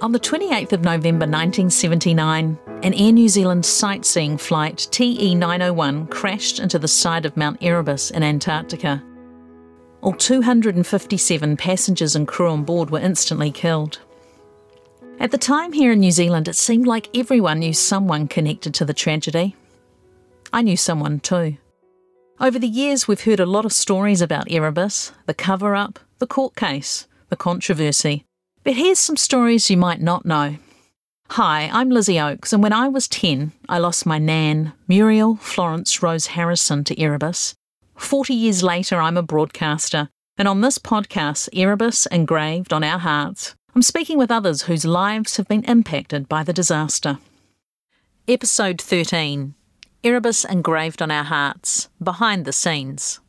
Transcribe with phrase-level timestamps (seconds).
[0.00, 6.60] On the 28th of November 1979, an Air New Zealand sightseeing flight TE 901 crashed
[6.60, 9.02] into the side of Mount Erebus in Antarctica.
[10.00, 13.98] All 257 passengers and crew on board were instantly killed.
[15.18, 18.84] At the time here in New Zealand, it seemed like everyone knew someone connected to
[18.84, 19.56] the tragedy.
[20.52, 21.56] I knew someone too.
[22.38, 26.28] Over the years, we've heard a lot of stories about Erebus, the cover up, the
[26.28, 28.27] court case, the controversy.
[28.68, 30.58] But here's some stories you might not know.
[31.30, 36.02] Hi, I'm Lizzie Oakes, and when I was 10, I lost my nan, Muriel Florence
[36.02, 37.54] Rose Harrison, to Erebus.
[37.96, 43.54] 40 years later, I'm a broadcaster, and on this podcast, Erebus Engraved on Our Hearts,
[43.74, 47.20] I'm speaking with others whose lives have been impacted by the disaster.
[48.28, 49.54] Episode 13
[50.04, 53.20] Erebus Engraved on Our Hearts Behind the Scenes.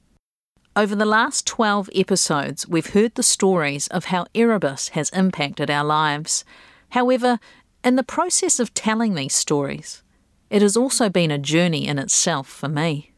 [0.76, 5.84] Over the last 12 episodes, we've heard the stories of how Erebus has impacted our
[5.84, 6.46] lives.
[6.90, 7.40] However,
[7.84, 10.04] in the process of telling these stories,
[10.50, 13.12] it has also been a journey in itself for me.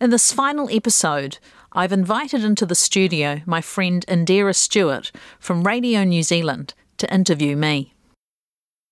[0.00, 1.38] In this final episode,
[1.72, 7.56] I've invited into the studio my friend Indira Stewart from Radio New Zealand to interview
[7.56, 7.94] me.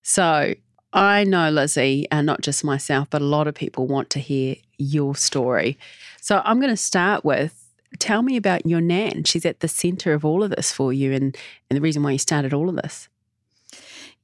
[0.02, 0.54] So,
[0.92, 4.56] I know, Lizzie, and not just myself, but a lot of people want to hear
[4.78, 5.78] your story.
[6.20, 7.63] So I'm going to start with
[7.98, 9.24] tell me about your Nan.
[9.24, 11.36] She's at the center of all of this for you and,
[11.70, 13.08] and the reason why you started all of this.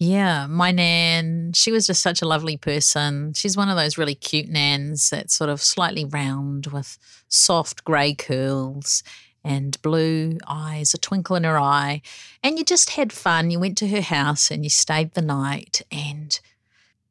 [0.02, 3.34] Yeah, my nan, she was just such a lovely person.
[3.34, 6.96] She's one of those really cute nans that's sort of slightly round with
[7.28, 9.02] soft grey curls
[9.44, 12.00] and blue eyes, a twinkle in her eye.
[12.42, 13.50] And you just had fun.
[13.50, 16.40] You went to her house and you stayed the night and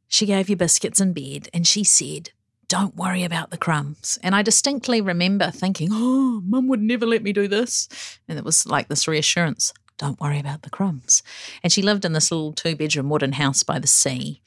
[0.07, 2.31] she gave you biscuits in bed and she said,
[2.69, 4.17] Don't worry about the crumbs.
[4.23, 7.89] And I distinctly remember thinking, Oh, mum would never let me do this.
[8.29, 11.21] And it was like this reassurance don't worry about the crumbs.
[11.61, 14.41] And she lived in this little two bedroom wooden house by the sea.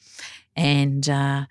[0.55, 1.45] And, uh,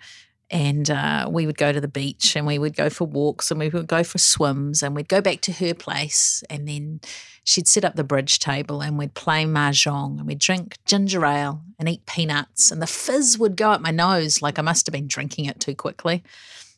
[0.50, 3.58] and uh, we would go to the beach and we would go for walks and
[3.58, 7.00] we would go for swims and we'd go back to her place and then
[7.42, 11.62] she'd set up the bridge table and we'd play mahjong and we'd drink ginger ale
[11.78, 14.92] and eat peanuts and the fizz would go up my nose like I must have
[14.92, 16.22] been drinking it too quickly.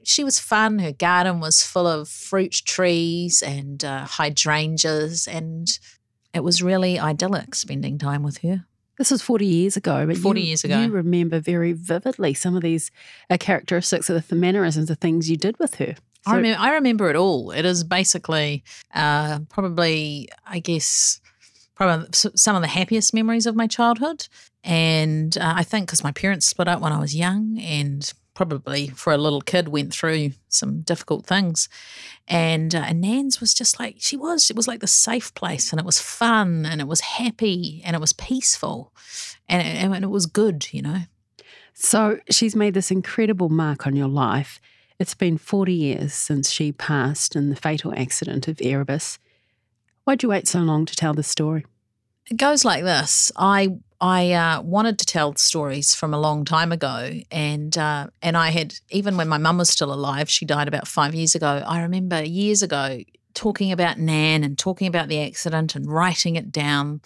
[0.07, 0.79] She was fun.
[0.79, 5.79] Her garden was full of fruit trees and uh, hydrangeas and
[6.33, 8.67] it was really idyllic spending time with her.
[8.99, 10.07] This was 40 years ago.
[10.07, 10.81] But 40 you, years ago.
[10.81, 12.91] You remember very vividly some of these
[13.29, 15.95] uh, characteristics of the mannerisms, the things you did with her.
[16.27, 17.51] So, I, remember, I remember it all.
[17.51, 21.21] It is basically uh, probably, I guess,
[21.75, 24.29] probably some of the happiest memories of my childhood.
[24.63, 28.89] And uh, I think because my parents split up when I was young and probably
[28.89, 31.69] for a little kid went through some difficult things.
[32.29, 35.73] And, uh, and nan's was just like she was it was like the safe place
[35.73, 38.93] and it was fun and it was happy and it was peaceful
[39.49, 41.03] and it, and it was good you know?
[41.73, 44.61] So she's made this incredible mark on your life.
[44.99, 49.19] It's been 40 years since she passed in the fatal accident of erebus.
[50.05, 51.65] Why'd you wait so long to tell the story
[52.31, 53.69] it goes like this i
[54.01, 58.51] I uh, wanted to tell stories from a long time ago, and uh, and I
[58.51, 61.63] had even when my mum was still alive, she died about five years ago.
[61.67, 63.01] I remember years ago
[63.33, 67.01] talking about Nan and talking about the accident and writing it down,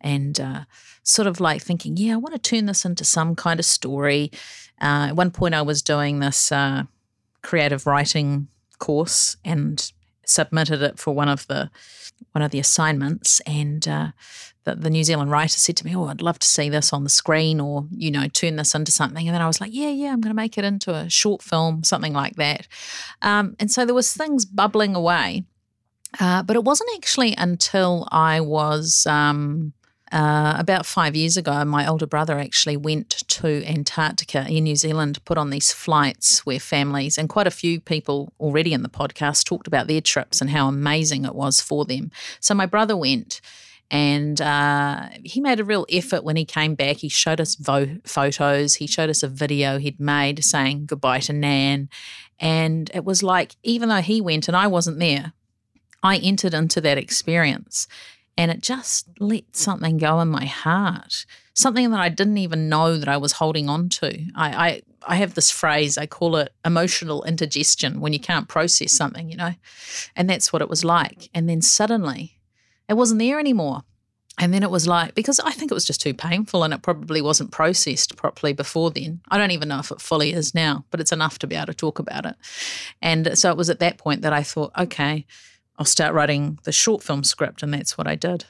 [0.00, 0.64] and uh,
[1.02, 4.30] sort of like thinking, yeah, I want to turn this into some kind of story.
[4.80, 6.84] Uh, at one point, I was doing this uh,
[7.42, 8.46] creative writing
[8.78, 9.92] course and
[10.28, 11.70] submitted it for one of the
[12.32, 14.08] one of the assignments, and uh,
[14.64, 17.04] the, the New Zealand writer said to me, "Oh, I'd love to see this on
[17.04, 19.90] the screen, or you know, turn this into something." And then I was like, "Yeah,
[19.90, 22.66] yeah, I'm going to make it into a short film, something like that."
[23.22, 25.44] Um, and so there was things bubbling away,
[26.20, 29.06] uh, but it wasn't actually until I was.
[29.06, 29.72] Um,
[30.14, 35.18] uh, about five years ago, my older brother actually went to Antarctica in New Zealand,
[35.24, 39.44] put on these flights where families, and quite a few people already in the podcast
[39.44, 42.12] talked about their trips and how amazing it was for them.
[42.38, 43.40] So my brother went
[43.90, 46.98] and uh, he made a real effort when he came back.
[46.98, 51.32] He showed us vo- photos, he showed us a video he'd made saying goodbye to
[51.32, 51.88] Nan.
[52.38, 55.32] And it was like, even though he went and I wasn't there,
[56.04, 57.88] I entered into that experience
[58.36, 62.96] and it just let something go in my heart, something that I didn't even know
[62.96, 64.18] that I was holding on to.
[64.34, 68.92] I, I, I have this phrase, I call it emotional indigestion when you can't process
[68.92, 69.54] something, you know?
[70.16, 71.30] And that's what it was like.
[71.32, 72.40] And then suddenly,
[72.88, 73.82] it wasn't there anymore.
[74.36, 76.82] And then it was like, because I think it was just too painful and it
[76.82, 79.20] probably wasn't processed properly before then.
[79.28, 81.66] I don't even know if it fully is now, but it's enough to be able
[81.66, 82.34] to talk about it.
[83.00, 85.24] And so it was at that point that I thought, okay,
[85.78, 87.62] I'll start writing the short film script.
[87.62, 88.44] And that's what I did.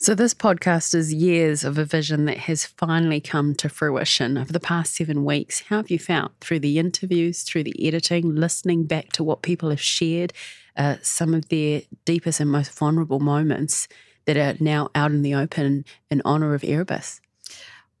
[0.00, 4.52] So, this podcast is years of a vision that has finally come to fruition over
[4.52, 5.60] the past seven weeks.
[5.68, 9.70] How have you found through the interviews, through the editing, listening back to what people
[9.70, 10.32] have shared,
[10.76, 13.86] uh, some of their deepest and most vulnerable moments
[14.24, 17.20] that are now out in the open in honour of Erebus?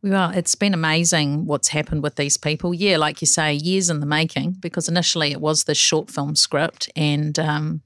[0.02, 2.74] Well, it's been amazing what's happened with these people.
[2.74, 6.34] Yeah, like you say, years in the making, because initially it was this short film
[6.34, 7.82] script, and um,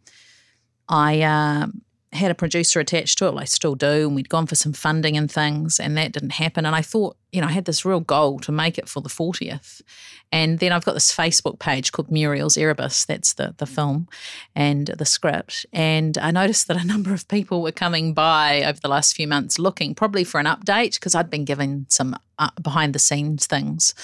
[0.89, 1.67] I uh,
[2.13, 3.37] had a producer attached to it.
[3.37, 6.67] I still do, and we'd gone for some funding and things, and that didn't happen.
[6.67, 9.09] And I thought, you know, I had this real goal to make it for the
[9.09, 9.83] 40th.
[10.33, 13.05] And then I've got this Facebook page called Muriel's Erebus.
[13.05, 14.09] That's the the film
[14.55, 15.67] and the script.
[15.73, 19.29] And I noticed that a number of people were coming by over the last few
[19.29, 23.47] months looking probably for an update because I'd been given some uh, behind the scenes
[23.47, 23.95] things.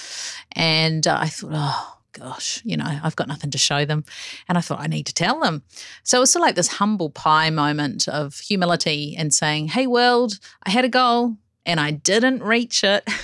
[0.53, 4.05] And uh, I thought, oh, gosh, you know, I've got nothing to show them.
[4.47, 5.63] And I thought, I need to tell them.
[6.03, 9.87] So it was sort of like this humble pie moment of humility and saying, hey,
[9.87, 13.07] world, I had a goal and I didn't reach it.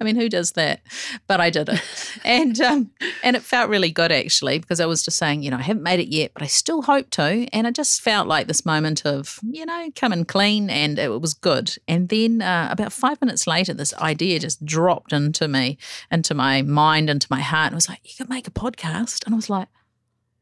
[0.00, 0.80] I mean, who does that?
[1.26, 1.82] But I did it,
[2.24, 2.90] and um,
[3.22, 5.82] and it felt really good actually because I was just saying, you know, I haven't
[5.82, 9.06] made it yet, but I still hope to, and it just felt like this moment
[9.06, 11.74] of, you know, coming clean, and it was good.
[11.88, 15.78] And then uh, about five minutes later, this idea just dropped into me,
[16.10, 17.66] into my mind, into my heart.
[17.68, 19.68] And it was like, you could make a podcast, and I was like,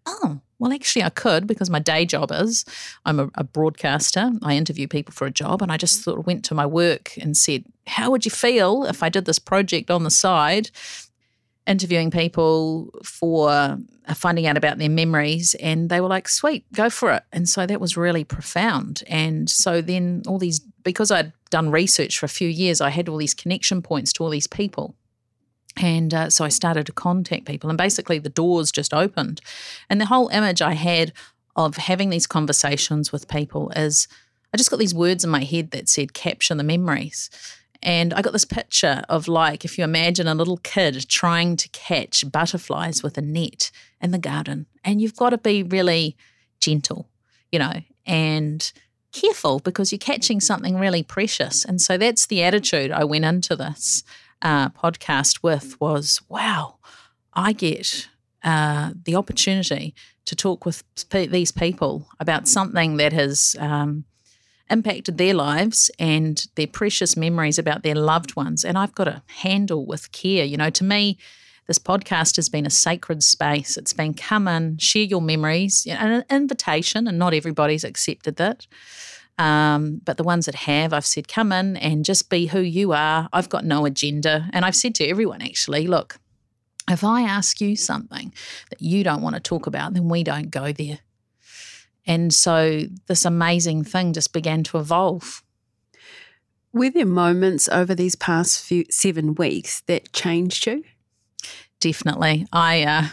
[0.06, 2.66] oh well, actually, I could because my day job is
[3.06, 4.30] I'm a, a, broadcaster.
[4.42, 5.62] I interview people for a job.
[5.62, 8.84] And I just sort of went to my work and said, How would you feel
[8.84, 10.70] if I did this project on the side,
[11.66, 13.78] interviewing people for uh,
[14.14, 15.54] finding out about their memories?
[15.60, 17.22] And they were like, Sweet, go for it.
[17.32, 19.02] And so that was really profound.
[19.08, 23.08] And so then all these, because I'd done research for a few years, I had
[23.08, 24.94] all these connection points to all these people.
[25.76, 29.40] And uh, so I started to contact people, and basically the doors just opened.
[29.88, 31.12] And the whole image I had
[31.56, 34.08] of having these conversations with people is
[34.52, 37.30] I just got these words in my head that said capture the memories.
[37.82, 41.68] And I got this picture of like if you imagine a little kid trying to
[41.70, 43.70] catch butterflies with a net
[44.02, 46.16] in the garden, and you've got to be really
[46.58, 47.08] gentle,
[47.50, 47.74] you know,
[48.06, 48.72] and
[49.12, 51.64] careful because you're catching something really precious.
[51.64, 54.04] And so that's the attitude I went into this
[54.42, 56.78] uh, podcast with was wow,
[57.34, 58.08] I get
[58.42, 59.94] uh, the opportunity
[60.26, 64.04] to talk with these people about something that has um,
[64.70, 68.64] impacted their lives and their precious memories about their loved ones.
[68.64, 70.44] And I've got to handle with care.
[70.44, 71.18] You know, to me,
[71.66, 73.76] this podcast has been a sacred space.
[73.76, 78.36] It's been come in, share your memories, you know, an invitation, and not everybody's accepted
[78.36, 78.66] that.
[79.40, 82.92] Um, but the ones that have, I've said, come in and just be who you
[82.92, 83.26] are.
[83.32, 84.50] I've got no agenda.
[84.52, 86.20] And I've said to everyone, actually, look,
[86.90, 88.34] if I ask you something
[88.68, 90.98] that you don't want to talk about, then we don't go there.
[92.06, 95.42] And so this amazing thing just began to evolve.
[96.74, 100.84] Were there moments over these past few seven weeks that changed you?
[101.80, 102.46] Definitely.
[102.52, 103.06] I uh,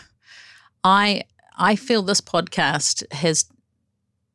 [0.84, 1.24] I
[1.58, 3.46] I feel this podcast has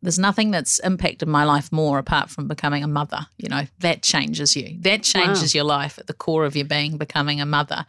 [0.03, 3.27] there's nothing that's impacted my life more apart from becoming a mother.
[3.39, 4.77] You know, that changes you.
[4.81, 5.59] That changes wow.
[5.59, 7.87] your life at the core of your being, becoming a mother.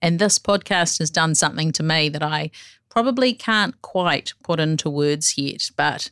[0.00, 2.52] And this podcast has done something to me that I
[2.88, 5.70] probably can't quite put into words yet.
[5.76, 6.10] But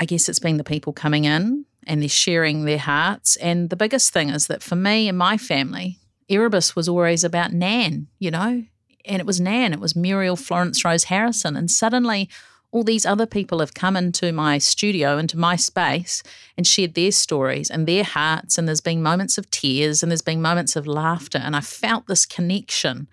[0.00, 3.36] I guess it's been the people coming in and they're sharing their hearts.
[3.36, 7.52] And the biggest thing is that for me and my family, Erebus was always about
[7.52, 8.64] Nan, you know,
[9.04, 11.56] and it was Nan, it was Muriel Florence Rose Harrison.
[11.56, 12.28] And suddenly,
[12.76, 16.22] all these other people have come into my studio, into my space,
[16.58, 18.58] and shared their stories and their hearts.
[18.58, 21.38] And there's been moments of tears and there's been moments of laughter.
[21.38, 23.08] And I felt this connection.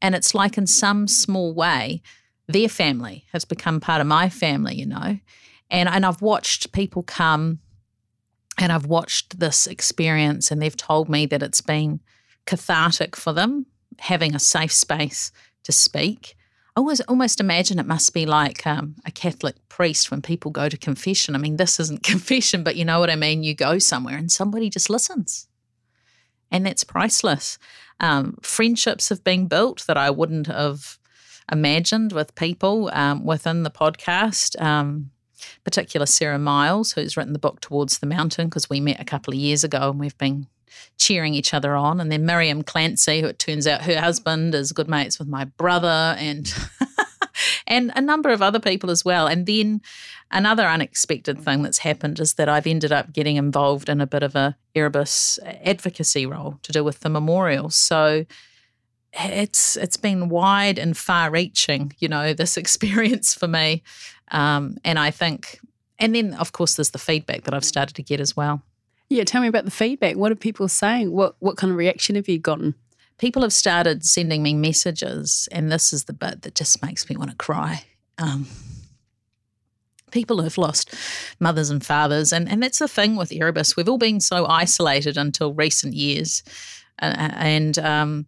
[0.00, 2.00] And it's like, in some small way,
[2.46, 5.18] their family has become part of my family, you know.
[5.68, 7.58] And, and I've watched people come
[8.58, 11.98] and I've watched this experience, and they've told me that it's been
[12.46, 13.66] cathartic for them
[13.98, 15.32] having a safe space
[15.64, 16.36] to speak
[16.74, 20.70] I always almost imagine it must be like um, a Catholic priest when people go
[20.70, 21.34] to confession.
[21.34, 23.42] I mean, this isn't confession, but you know what I mean.
[23.42, 25.48] You go somewhere and somebody just listens,
[26.50, 27.58] and that's priceless.
[28.00, 30.98] Um, friendships have been built that I wouldn't have
[31.50, 34.60] imagined with people um, within the podcast.
[34.60, 35.10] Um,
[35.64, 39.34] particular Sarah Myles, who's written the book Towards the Mountain, because we met a couple
[39.34, 40.46] of years ago and we've been
[40.98, 42.00] cheering each other on.
[42.00, 45.44] And then Miriam Clancy, who it turns out her husband is good mates with my
[45.44, 46.52] brother and
[47.66, 49.26] and a number of other people as well.
[49.26, 49.80] And then
[50.30, 54.22] another unexpected thing that's happened is that I've ended up getting involved in a bit
[54.22, 57.70] of a Erebus advocacy role to do with the memorial.
[57.70, 58.24] So
[59.12, 63.82] it's it's been wide and far reaching, you know, this experience for me.
[64.30, 65.58] Um, and I think
[66.02, 68.60] and then, of course, there's the feedback that I've started to get as well.
[69.12, 70.16] Yeah, tell me about the feedback.
[70.16, 71.12] What are people saying?
[71.12, 72.74] What what kind of reaction have you gotten?
[73.18, 77.16] People have started sending me messages, and this is the bit that just makes me
[77.16, 77.84] want to cry.
[78.16, 78.46] Um,
[80.12, 80.94] people who've lost
[81.38, 83.76] mothers and fathers, and, and that's the thing with Erebus.
[83.76, 86.42] We've all been so isolated until recent years,
[87.02, 88.26] uh, and um,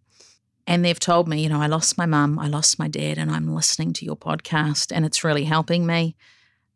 [0.67, 3.31] and they've told me, you know, I lost my mum, I lost my dad, and
[3.31, 6.14] I'm listening to your podcast, and it's really helping me.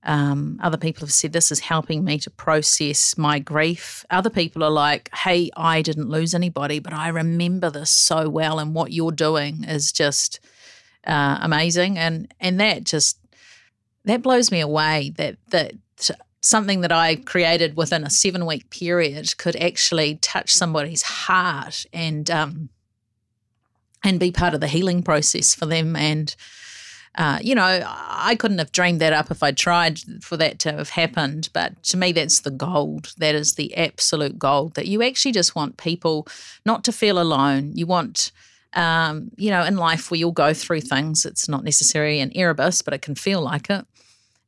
[0.05, 4.05] Um, other people have said this is helping me to process my grief.
[4.11, 8.59] Other people are like, hey, I didn't lose anybody, but I remember this so well,
[8.59, 10.40] and what you're doing is just
[11.07, 11.99] uh, amazing.
[11.99, 13.19] And and that just
[14.05, 15.73] that blows me away that that
[16.40, 22.31] something that I created within a seven week period could actually touch somebody's heart and
[22.31, 22.69] um,
[24.05, 26.35] and be part of the healing process for them and
[27.15, 30.73] uh, you know, I couldn't have dreamed that up if I tried for that to
[30.73, 31.49] have happened.
[31.53, 33.12] But to me, that's the gold.
[33.19, 36.29] That is the absolute gold that you actually just want people
[36.65, 37.73] not to feel alone.
[37.75, 38.31] You want,
[38.75, 41.25] um, you know, in life we all go through things.
[41.25, 43.85] It's not necessarily an Erebus, but it can feel like it.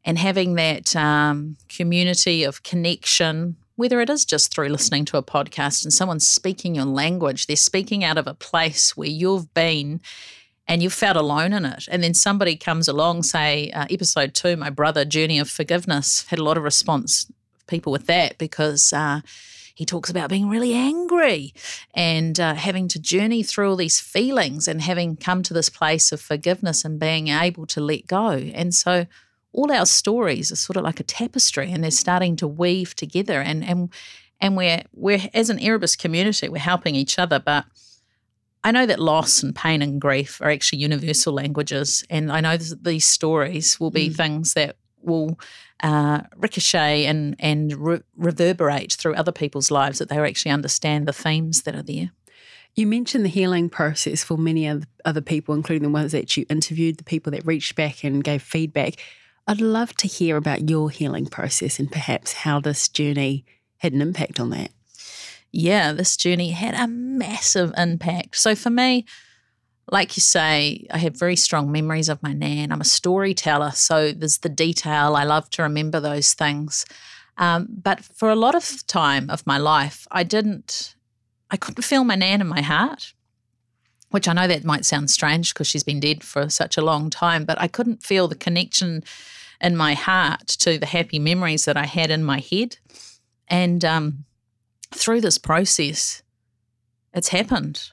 [0.05, 5.23] And having that um, community of connection, whether it is just through listening to a
[5.23, 10.01] podcast and someone's speaking your language, they're speaking out of a place where you've been
[10.71, 11.89] and you felt alone in it.
[11.91, 16.39] And then somebody comes along, say, uh, episode two, my brother, Journey of Forgiveness, had
[16.39, 17.31] a lot of response,
[17.67, 19.21] people with that, because uh,
[19.75, 21.53] he talks about being really angry
[21.93, 26.13] and uh, having to journey through all these feelings and having come to this place
[26.13, 28.31] of forgiveness and being able to let go.
[28.31, 29.07] And so
[29.53, 33.41] all our stories are sort of like a tapestry and they're starting to weave together
[33.41, 33.89] and and
[34.41, 37.65] and we're we're as an Erebus community, we're helping each other, but
[38.63, 42.57] I know that loss and pain and grief are actually universal languages, and I know
[42.57, 44.17] that these stories will be mm.
[44.17, 45.39] things that will
[45.83, 51.13] uh, ricochet and and re- reverberate through other people's lives that they actually understand the
[51.13, 52.11] themes that are there.
[52.75, 54.71] You mentioned the healing process for many
[55.05, 58.43] other people, including the ones that you interviewed, the people that reached back and gave
[58.43, 58.95] feedback.
[59.47, 63.45] I'd love to hear about your healing process and perhaps how this journey
[63.79, 64.71] had an impact on that
[65.53, 68.37] yeah, this journey had a massive impact.
[68.37, 69.05] So for me,
[69.91, 72.71] like you say, I have very strong memories of my nan.
[72.71, 75.17] I'm a storyteller, so there's the detail.
[75.17, 76.87] I love to remember those things.
[77.37, 80.95] Um, but for a lot of time of my life, I didn't,
[81.51, 83.15] I couldn't feel my nan in my heart,
[84.11, 87.11] which I know that might sound strange because she's been dead for such a long
[87.11, 89.03] time, but I couldn't feel the connection
[89.61, 92.77] in my heart to the happy memories that I had in my head.
[93.49, 94.25] And um,
[94.93, 96.23] through this process,
[97.13, 97.91] it's happened.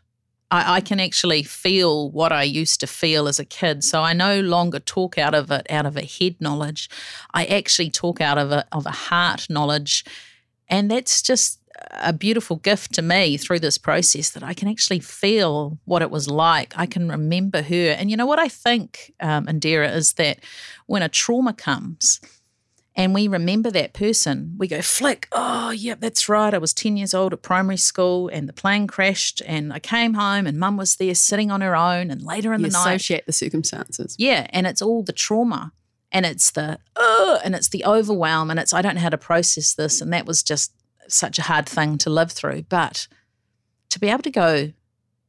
[0.50, 3.84] I, I, can actually feel what I used to feel as a kid.
[3.84, 6.90] So I no longer talk out of it out of a head knowledge.
[7.34, 10.06] I actually talk out of a of a heart knowledge.
[10.70, 11.60] And that's just
[11.92, 16.12] a beautiful gift to me through this process that I can actually feel what it
[16.12, 16.74] was like.
[16.76, 17.92] I can remember her.
[17.92, 20.40] And you know what I think, um, Indira, is that
[20.88, 22.20] when a trauma comes,
[22.98, 26.52] and we remember that person, we go, flick, oh, yep, that's right.
[26.52, 30.16] I was 10 years old at primary school and the plane crashed and I came
[30.16, 32.96] home and mum was there sitting on her own and later in you the night.
[32.96, 34.16] associate the circumstances.
[34.18, 34.48] Yeah.
[34.50, 35.74] And it's all the trauma
[36.12, 39.18] and it's the, oh, and it's the overwhelm and it's, I don't know how to
[39.18, 40.02] process this.
[40.02, 40.74] And that was just
[41.08, 42.64] such a hard thing to live through.
[42.64, 43.08] But
[43.92, 44.74] to be able to go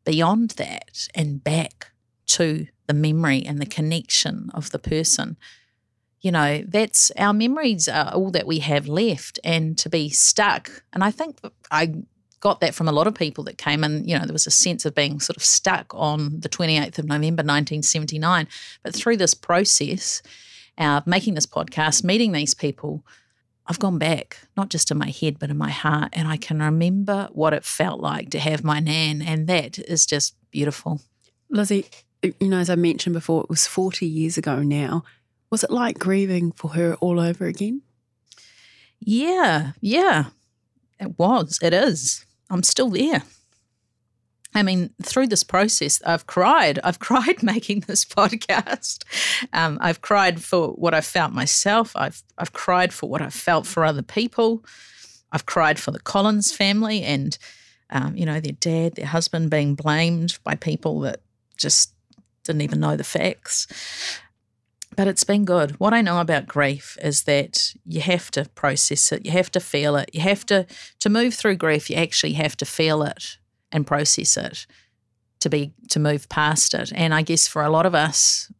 [0.06, 1.92] beyond that and back
[2.28, 5.36] to the memory and the connection of the person–
[6.20, 9.38] you know, that's our memories are all that we have left.
[9.44, 11.38] And to be stuck, and I think
[11.70, 11.94] I
[12.40, 14.50] got that from a lot of people that came and you know, there was a
[14.50, 18.48] sense of being sort of stuck on the 28th of November 1979.
[18.82, 20.22] But through this process,
[20.76, 23.04] uh, making this podcast, meeting these people,
[23.66, 26.10] I've gone back, not just in my head, but in my heart.
[26.14, 29.20] And I can remember what it felt like to have my Nan.
[29.20, 31.02] And that is just beautiful.
[31.50, 31.86] Lizzie,
[32.22, 35.04] you know, as I mentioned before, it was 40 years ago now.
[35.50, 37.82] Was it like grieving for her all over again?
[39.00, 40.26] Yeah, yeah.
[41.00, 41.58] It was.
[41.62, 42.26] It is.
[42.50, 43.22] I'm still there.
[44.54, 46.78] I mean, through this process, I've cried.
[46.84, 49.04] I've cried making this podcast.
[49.52, 51.92] Um, I've cried for what I felt myself.
[51.94, 54.64] I've I've cried for what I felt for other people.
[55.30, 57.36] I've cried for the Collins family and,
[57.90, 61.20] um, you know, their dad, their husband being blamed by people that
[61.58, 61.92] just
[62.44, 63.66] didn't even know the facts
[64.98, 65.78] but it's been good.
[65.78, 69.60] What I know about grief is that you have to process it, you have to
[69.60, 70.66] feel it, you have to
[70.98, 71.88] to move through grief.
[71.88, 73.38] You actually have to feel it
[73.70, 74.66] and process it
[75.38, 76.90] to be to move past it.
[76.92, 78.50] And I guess for a lot of us,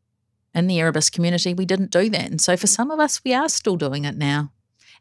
[0.55, 2.31] in the Erebus community, we didn't do that.
[2.31, 4.53] And so for some of us, we are still doing it now.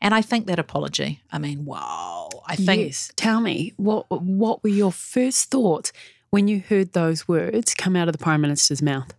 [0.01, 2.29] And I think that apology, I mean, wow.
[2.48, 2.82] I think.
[2.82, 3.12] Yes.
[3.15, 5.94] Tell me, what, what were your first thoughts
[6.32, 9.13] when you heard those words come out of the Prime Minister's mouth?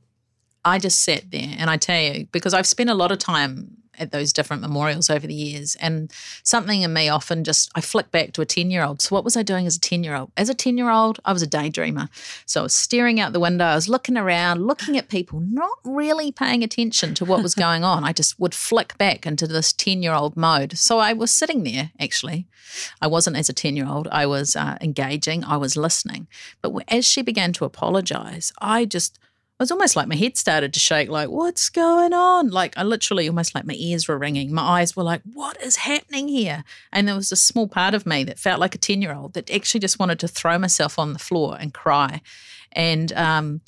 [0.69, 3.79] I just sat there and I tell you, because I've spent a lot of time
[3.99, 5.77] at those different memorials over the years.
[5.81, 9.03] And something in me often just, I flick back to a 10 year old.
[9.03, 10.31] So, what was I doing as a 10 year old?
[10.37, 12.09] As a 10 year old, I was a daydreamer.
[12.47, 15.79] So, I was staring out the window, I was looking around, looking at people, not
[15.85, 18.05] really paying attention to what was going on.
[18.05, 20.79] I just would flick back into this 10 year old mode.
[20.79, 22.47] So, I was sitting there actually.
[23.01, 26.27] I wasn't as a 10 year old, I was uh, engaging, I was listening.
[26.63, 29.19] But as she began to apologize, I just,
[29.59, 32.49] it was almost like my head started to shake, like, what's going on?
[32.49, 34.55] Like, I literally almost like my ears were ringing.
[34.55, 36.63] My eyes were like, what is happening here?
[36.93, 39.35] And there was a small part of me that felt like a 10 year old
[39.35, 42.21] that actually just wanted to throw myself on the floor and cry.
[42.71, 43.61] And, um,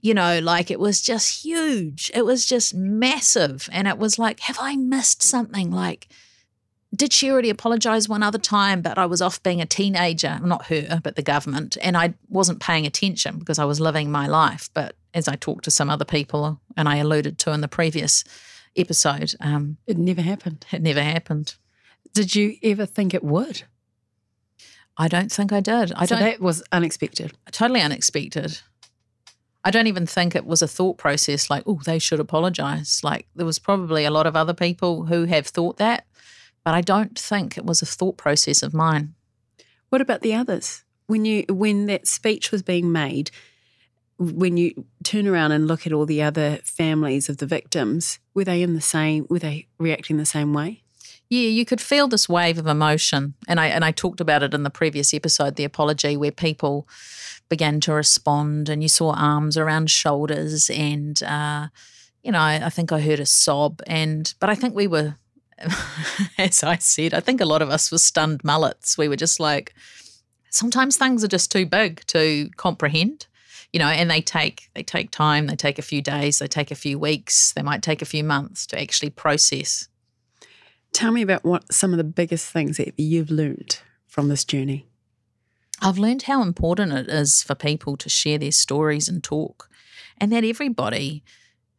[0.00, 2.10] you know, like it was just huge.
[2.12, 3.68] It was just massive.
[3.70, 5.70] And it was like, have I missed something?
[5.70, 6.08] Like,
[6.92, 8.82] did she already apologize one other time?
[8.82, 12.58] But I was off being a teenager, not her, but the government, and I wasn't
[12.58, 14.68] paying attention because I was living my life.
[14.74, 18.24] But as I talked to some other people, and I alluded to in the previous
[18.76, 20.64] episode, um, it never happened.
[20.72, 21.54] It never happened.
[22.14, 23.62] Did you ever think it would?
[24.96, 25.92] I don't think I did.
[25.94, 26.24] I so don't.
[26.24, 27.32] That was unexpected.
[27.50, 28.60] Totally unexpected.
[29.64, 33.00] I don't even think it was a thought process like, oh, they should apologize.
[33.02, 36.06] Like there was probably a lot of other people who have thought that,
[36.64, 39.14] but I don't think it was a thought process of mine.
[39.88, 40.84] What about the others?
[41.06, 43.30] When you when that speech was being made,
[44.22, 48.44] when you turn around and look at all the other families of the victims, were
[48.44, 50.82] they in the same were they reacting the same way?
[51.28, 53.34] Yeah, you could feel this wave of emotion.
[53.48, 56.86] And I and I talked about it in the previous episode, the apology, where people
[57.48, 61.68] began to respond and you saw arms around shoulders and uh,
[62.22, 65.16] you know, I, I think I heard a sob and but I think we were
[66.38, 68.98] as I said, I think a lot of us were stunned mullets.
[68.98, 69.74] We were just like,
[70.50, 73.26] sometimes things are just too big to comprehend,
[73.72, 75.46] you know, and they take they take time.
[75.46, 76.38] They take a few days.
[76.38, 77.52] They take a few weeks.
[77.52, 79.88] They might take a few months to actually process.
[80.92, 84.86] Tell me about what some of the biggest things that you've learned from this journey.
[85.80, 89.68] I've learned how important it is for people to share their stories and talk,
[90.18, 91.24] and that everybody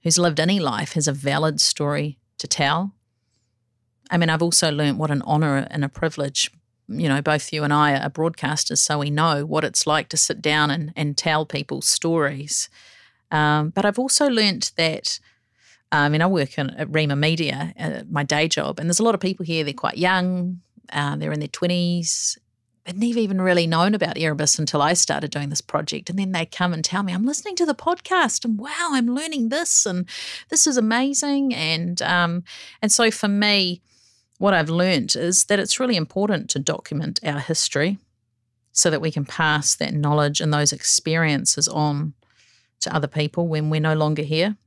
[0.02, 2.94] who's lived any life has a valid story to tell
[4.14, 6.52] I mean, I've also learned what an honour and a privilege.
[7.00, 10.18] You know, both you and I are broadcasters, so we know what it's like to
[10.18, 12.70] sit down and, and tell people's stories.
[13.32, 15.20] Um, but I've also learnt that,
[15.92, 19.04] I mean, I work in, at Rhema Media, uh, my day job, and there's a
[19.04, 22.38] lot of people here, they're quite young, uh, they're in their 20s,
[22.86, 26.10] I'd never even really known about Erebus until I started doing this project.
[26.10, 29.08] And then they come and tell me, I'm listening to the podcast and wow, I'm
[29.08, 30.08] learning this and
[30.50, 31.54] this is amazing.
[31.54, 32.44] And um,
[32.82, 33.82] and so for me,
[34.38, 37.98] what I've learned is that it's really important to document our history
[38.72, 42.14] so that we can pass that knowledge and those experiences on
[42.82, 44.58] to other people when we're no longer here.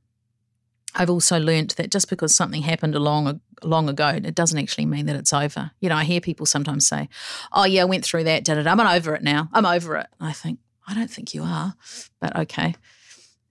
[0.95, 4.85] I've also learnt that just because something happened a long, long ago, it doesn't actually
[4.85, 5.71] mean that it's over.
[5.79, 7.09] You know, I hear people sometimes say,
[7.51, 8.65] "Oh yeah, I went through that, did it?
[8.65, 9.49] I'm over it now.
[9.53, 11.75] I'm over it." I think, I don't think you are,
[12.19, 12.75] but okay.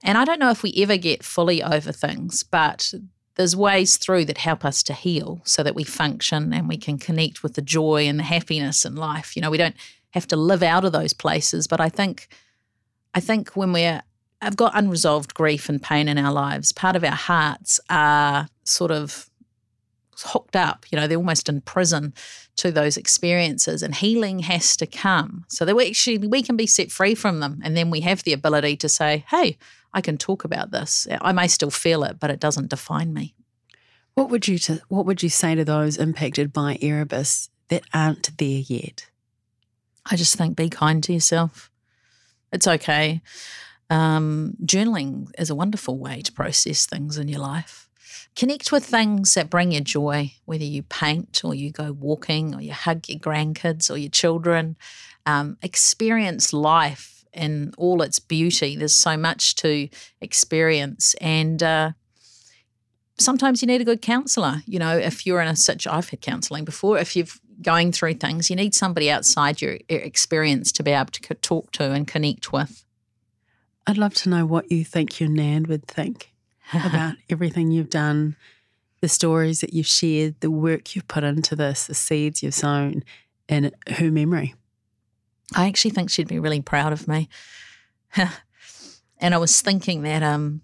[0.03, 2.93] And I don't know if we ever get fully over things, but
[3.37, 6.99] there's ways through that help us to heal so that we function and we can
[6.99, 9.37] connect with the joy and the happiness in life.
[9.37, 9.77] You know, we don't
[10.11, 12.29] have to live out of those places, but I think
[13.15, 14.03] I think when we're
[14.43, 18.91] I've got unresolved grief and pain in our lives, part of our hearts are sort
[18.91, 19.31] of
[20.25, 22.15] hooked up, you know, they're almost in prison
[22.57, 26.67] to those experiences and healing has to come so that we actually we can be
[26.67, 29.59] set free from them and then we have the ability to say, "Hey,
[29.97, 31.09] I can talk about this.
[31.23, 33.35] I may still feel it, but it doesn't define me.
[34.15, 38.37] What would you to, what would you say to those impacted by Erebus that aren't
[38.37, 39.07] there yet?
[40.05, 41.71] I just think be kind to yourself.
[42.53, 43.23] It's okay.
[43.89, 47.89] Um, journaling is a wonderful way to process things in your life.
[48.37, 52.61] Connect with things that bring you joy, whether you paint or you go walking or
[52.61, 54.77] you hug your grandkids or your children.
[55.25, 58.77] Um, experience life in all its beauty.
[58.77, 59.89] There's so much to
[60.21, 61.93] experience, and uh,
[63.19, 64.63] sometimes you need a good counsellor.
[64.67, 66.99] You know, if you're in a such, I've had counselling before.
[66.99, 67.27] If you're
[67.63, 71.93] going through things, you need somebody outside your experience to be able to talk to
[71.93, 72.85] and connect with.
[73.87, 76.33] I'd love to know what you think your nan would think
[76.73, 78.37] about everything you've done,
[79.01, 83.05] the stories that you've shared, the work you've put into this, the seeds you've sown
[83.49, 84.55] in her memory.
[85.55, 87.29] I actually think she'd be really proud of me.
[89.19, 90.63] and I was thinking that um,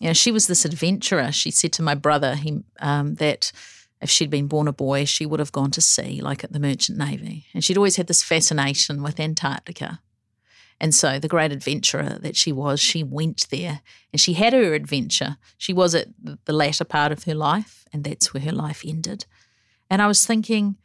[0.00, 1.30] You know, she was this adventurer.
[1.32, 3.52] She said to my brother he, um, that
[4.00, 6.60] if she'd been born a boy, she would have gone to sea, like at the
[6.60, 7.46] Merchant Navy.
[7.54, 10.00] And she'd always had this fascination with Antarctica.
[10.78, 13.80] And so, the great adventurer that she was, she went there
[14.12, 15.38] and she had her adventure.
[15.56, 16.08] She was at
[16.44, 19.24] the latter part of her life, and that's where her life ended.
[19.88, 20.76] And I was thinking,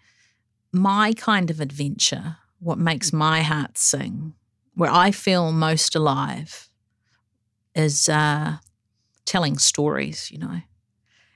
[0.72, 4.34] my kind of adventure, what makes my heart sing,
[4.76, 6.70] where I feel most alive,
[7.76, 8.58] is uh,
[9.26, 10.62] telling stories, you know.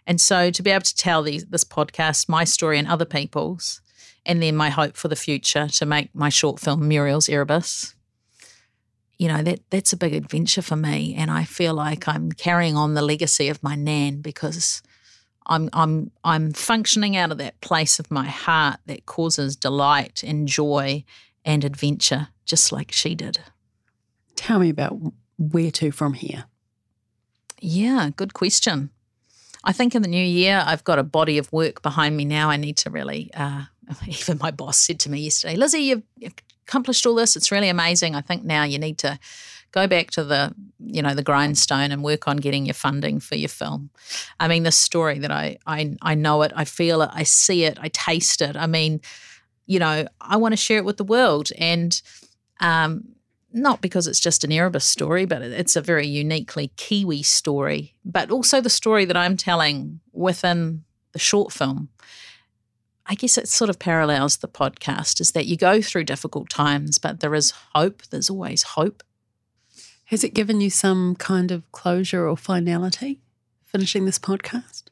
[0.07, 3.81] And so to be able to tell these, this podcast, my story and other people's,
[4.25, 7.95] and then my hope for the future to make my short film Muriel's Erebus,
[9.17, 11.15] you know, that that's a big adventure for me.
[11.15, 14.83] And I feel like I'm carrying on the legacy of my nan because
[15.47, 20.47] I'm I'm I'm functioning out of that place of my heart that causes delight and
[20.47, 21.03] joy
[21.43, 23.39] and adventure, just like she did.
[24.35, 24.97] Tell me about
[25.37, 26.45] where to from here.
[27.59, 28.89] Yeah, good question.
[29.63, 32.49] I think in the new year, I've got a body of work behind me now.
[32.49, 33.63] I need to really, uh,
[34.07, 36.03] even my boss said to me yesterday, Lizzie, you've
[36.67, 37.35] accomplished all this.
[37.35, 38.15] It's really amazing.
[38.15, 39.17] I think now you need to
[39.75, 43.35] go back to the, you know, the grindstone and work on getting your funding for
[43.35, 43.89] your film.
[44.39, 47.65] I mean, this story that I, I, I know it, I feel it, I see
[47.65, 48.55] it, I taste it.
[48.55, 49.01] I mean,
[49.67, 51.49] you know, I want to share it with the world.
[51.57, 52.01] And,
[52.61, 53.03] um,
[53.51, 58.29] not because it's just an Erebus story, but it's a very uniquely Kiwi story, but
[58.29, 60.83] also the story that I'm telling within
[61.13, 61.87] the short film.
[63.05, 66.97] I guess it sort of parallels the podcast is that you go through difficult times,
[66.97, 68.01] but there is hope.
[68.09, 69.03] There's always hope.
[70.05, 73.21] Has it given you some kind of closure or finality
[73.65, 74.83] finishing this podcast?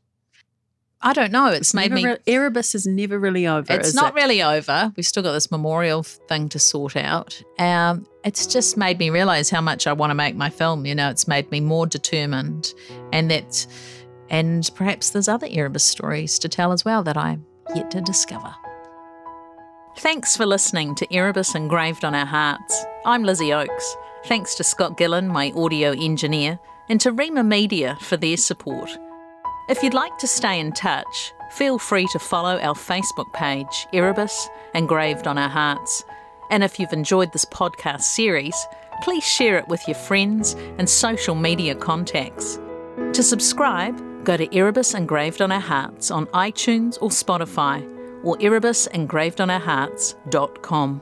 [1.03, 1.47] I don't know.
[1.47, 2.05] It's, it's made me.
[2.05, 3.71] Re- Erebus is never really over.
[3.73, 4.15] It's not it?
[4.15, 4.91] really over.
[4.95, 7.39] We've still got this memorial thing to sort out.
[7.59, 10.85] Um, it's just made me realize how much I want to make my film.
[10.85, 12.73] You know, it's made me more determined,
[13.11, 13.67] and that,
[14.29, 17.45] and perhaps there's other Erebus stories to tell as well that I'm
[17.75, 18.55] yet to discover.
[19.97, 22.85] Thanks for listening to Erebus Engraved on Our Hearts.
[23.05, 23.97] I'm Lizzie Oakes.
[24.25, 26.57] Thanks to Scott Gillen, my audio engineer,
[26.89, 28.97] and to Rhema Media for their support.
[29.69, 34.47] If you'd like to stay in touch, feel free to follow our Facebook page, Erebus
[34.73, 36.05] Engraved on Our Hearts.
[36.51, 38.55] And if you've enjoyed this podcast series,
[39.01, 42.61] please share it with your friends and social media contacts.
[43.13, 47.89] To subscribe, go to Erebus Engraved on Our Hearts on iTunes or Spotify
[48.23, 51.01] or erebusengravedonourhearts.com.